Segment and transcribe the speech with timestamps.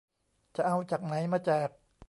[0.55, 1.69] จะเอาจากไหนมาแจก!